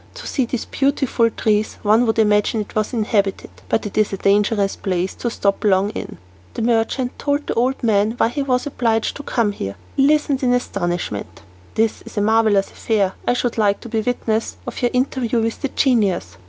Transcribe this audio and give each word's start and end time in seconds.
To 0.15 0.25
see 0.25 0.45
these 0.47 0.65
beautiful 0.65 1.29
trees 1.29 1.77
one 1.83 2.07
would 2.07 2.17
imagine 2.17 2.61
it 2.61 2.73
was 2.73 2.91
inhabited, 2.91 3.51
but 3.69 3.85
it 3.85 3.95
is 3.99 4.11
a 4.11 4.17
dangerous 4.17 4.75
place 4.75 5.13
to 5.13 5.29
stop 5.29 5.63
long 5.63 5.91
in." 5.91 6.17
The 6.55 6.63
merchant 6.63 7.19
told 7.19 7.45
the 7.45 7.53
old 7.53 7.83
man 7.83 8.13
why 8.17 8.29
he 8.29 8.41
was 8.41 8.65
obliged 8.65 9.15
to 9.17 9.21
come 9.21 9.51
there. 9.59 9.75
He 9.95 10.07
listened 10.07 10.41
in 10.41 10.53
astonishment. 10.53 11.43
"This 11.75 12.01
is 12.01 12.17
a 12.17 12.19
most 12.21 12.31
marvellous 12.33 12.71
affair. 12.71 13.13
I 13.27 13.33
should 13.33 13.59
like 13.59 13.79
to 13.81 13.89
be 13.89 13.99
a 13.99 14.01
witness 14.01 14.57
of 14.65 14.81
your 14.81 14.89
interview 14.91 15.39
with 15.39 15.61
the 15.61 15.69
genius." 15.69 16.35